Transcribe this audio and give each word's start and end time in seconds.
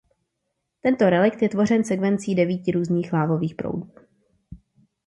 Tento 0.81 1.09
relikt 1.09 1.41
je 1.41 1.49
tvořen 1.49 1.83
sekvencí 1.83 2.35
devíti 2.35 2.71
různých 2.71 3.13
lávových 3.13 3.55
proudů. 3.55 3.91